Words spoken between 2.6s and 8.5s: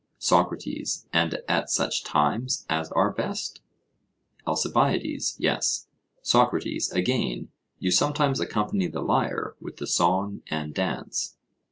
as are best? ALCIBIADES: Yes. SOCRATES: Again; you sometimes